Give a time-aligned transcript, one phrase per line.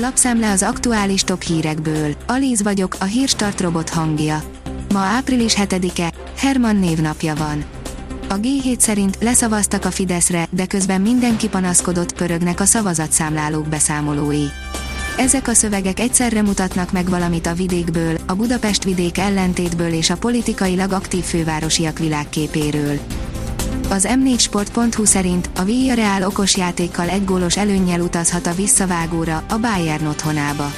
[0.00, 2.14] Lapszemle az aktuális top hírekből.
[2.26, 4.42] Alíz vagyok, a hírstart robot hangja.
[4.92, 7.64] Ma április 7-e, Herman névnapja van.
[8.28, 14.44] A G7 szerint leszavaztak a Fideszre, de közben mindenki panaszkodott, pörögnek a szavazatszámlálók beszámolói.
[15.16, 20.16] Ezek a szövegek egyszerre mutatnak meg valamit a vidékből, a Budapest vidék ellentétből és a
[20.16, 22.98] politikailag aktív fővárosiak világképéről.
[23.90, 30.06] Az m4sport.hu szerint a Villarreal okos játékkal egy gólos előnnyel utazhat a visszavágóra, a Bayern
[30.06, 30.72] otthonába.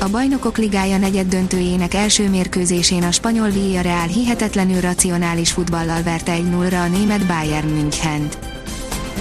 [0.00, 6.50] A Bajnokok Ligája negyed döntőjének első mérkőzésén a spanyol Villarreal hihetetlenül racionális futballal verte egy
[6.50, 8.38] 0 a német Bayern Münchent.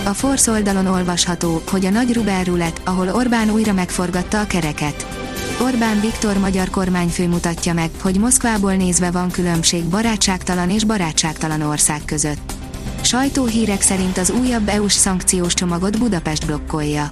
[0.05, 5.07] A Force oldalon olvasható, hogy a nagy Rubel Rulet, ahol Orbán újra megforgatta a kereket.
[5.62, 12.02] Orbán Viktor magyar kormányfő mutatja meg, hogy Moszkvából nézve van különbség barátságtalan és barátságtalan ország
[12.05, 12.56] között.
[13.07, 17.11] Sajtóhírek szerint az újabb EU-s szankciós csomagot Budapest blokkolja.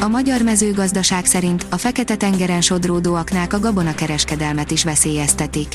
[0.00, 5.74] A magyar mezőgazdaság szerint a Fekete-tengeren sodródó aknák a gabonakereskedelmet is veszélyeztetik.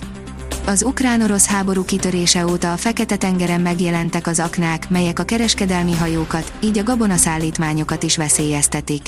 [0.65, 6.77] Az ukrán-orosz háború kitörése óta a Fekete-tengeren megjelentek az aknák, melyek a kereskedelmi hajókat, így
[6.77, 9.07] a gabonaszállítmányokat is veszélyeztetik.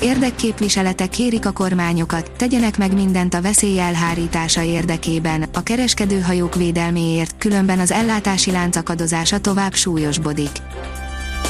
[0.00, 7.78] Érdekképviseletek kérik a kormányokat, tegyenek meg mindent a veszély elhárítása érdekében, a kereskedőhajók védelméért, különben
[7.78, 10.50] az ellátási lánc akadozása tovább súlyosbodik.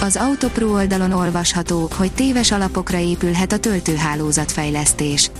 [0.02, 5.30] Az Autopro oldalon olvasható, hogy téves alapokra épülhet a töltőhálózatfejlesztés.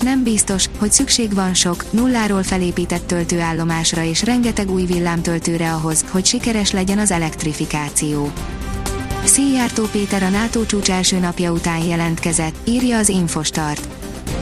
[0.00, 6.26] Nem biztos, hogy szükség van sok, nulláról felépített töltőállomásra és rengeteg új villámtöltőre ahhoz, hogy
[6.26, 8.32] sikeres legyen az elektrifikáció.
[9.24, 13.88] Szijjártó Péter a NATO csúcs első napja után jelentkezett, írja az Infostart.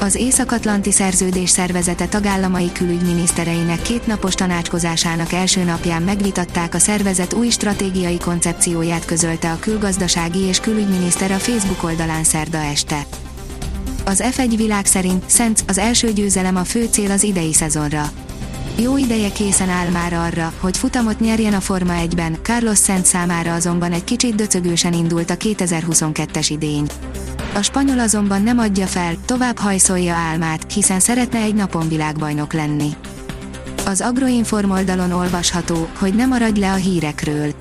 [0.00, 8.18] Az Észak-Atlanti Szerződés Szervezete tagállamai külügyminisztereinek kétnapos tanácskozásának első napján megvitatták a szervezet új stratégiai
[8.18, 13.06] koncepcióját közölte a külgazdasági és külügyminiszter a Facebook oldalán szerda este.
[14.04, 18.10] Az F1 világ szerint Szent az első győzelem a fő cél az idei szezonra.
[18.82, 23.54] Jó ideje készen áll már arra, hogy futamot nyerjen a Forma 1-ben, Carlos Szent számára
[23.54, 26.86] azonban egy kicsit döcögősen indult a 2022-es idény.
[27.54, 32.90] A spanyol azonban nem adja fel, tovább hajszolja álmát, hiszen szeretne egy napon világbajnok lenni.
[33.86, 37.54] Az Agroinform oldalon olvasható, hogy nem maradj le a hírekről.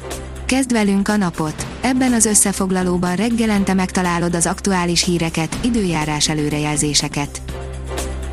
[0.45, 1.65] Kezd velünk a napot!
[1.81, 7.41] Ebben az összefoglalóban reggelente megtalálod az aktuális híreket, időjárás előrejelzéseket.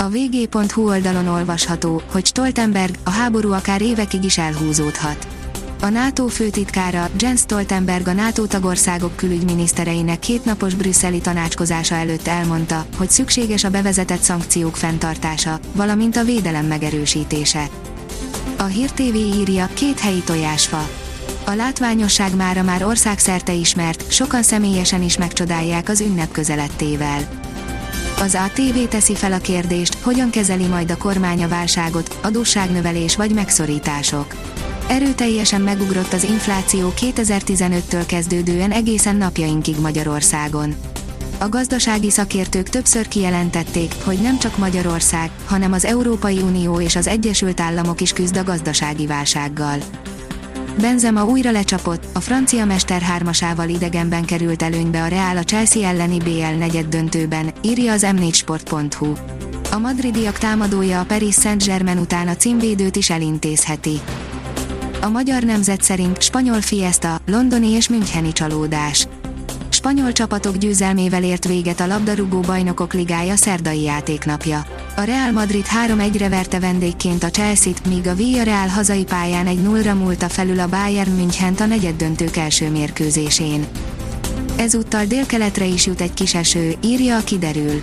[0.06, 5.26] A vg.hu oldalon olvasható, hogy Stoltenberg, a háború akár évekig is elhúzódhat.
[5.80, 13.10] A NATO főtitkára, Jens Stoltenberg a NATO tagországok külügyminisztereinek kétnapos brüsszeli tanácskozása előtt elmondta, hogy
[13.10, 17.68] szükséges a bevezetett szankciók fenntartása, valamint a védelem megerősítése.
[18.58, 20.88] A Hír TV írja, két helyi tojásfa.
[21.46, 27.44] A látványosság mára már országszerte ismert, sokan személyesen is megcsodálják az ünnep közelettével.
[28.20, 33.34] Az ATV teszi fel a kérdést, hogyan kezeli majd a kormány a válságot, adósságnövelés vagy
[33.34, 34.34] megszorítások.
[34.88, 40.74] Erőteljesen megugrott az infláció 2015-től kezdődően egészen napjainkig Magyarországon.
[41.38, 47.06] A gazdasági szakértők többször kijelentették, hogy nem csak Magyarország, hanem az Európai Unió és az
[47.06, 49.78] Egyesült Államok is küzd a gazdasági válsággal.
[50.80, 56.18] Benzema újra lecsapott, a francia mester hármasával idegenben került előnybe a Real a Chelsea elleni
[56.18, 59.12] BL negyed döntőben, írja az m4sport.hu.
[59.72, 64.00] A madridiak támadója a Paris Saint-Germain után a címvédőt is elintézheti.
[65.00, 69.06] A magyar nemzet szerint spanyol fiesta, londoni és müncheni csalódás.
[69.76, 74.66] Spanyol csapatok győzelmével ért véget a labdarúgó bajnokok ligája szerdai játéknapja.
[74.96, 79.98] A Real Madrid 3-1-re verte vendégként a Chelsea-t, míg a Villarreal hazai pályán egy 0-ra
[79.98, 83.66] múlta felül a Bayern Münchent a negyeddöntők első mérkőzésén.
[84.56, 87.82] Ezúttal délkeletre is jut egy kis eső, írja a kiderül.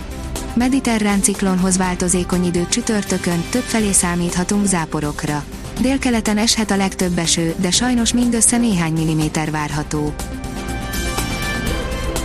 [0.54, 5.44] Mediterrán ciklonhoz változékony időt csütörtökön, többfelé számíthatunk záporokra.
[5.80, 10.14] Délkeleten eshet a legtöbb eső, de sajnos mindössze néhány milliméter várható.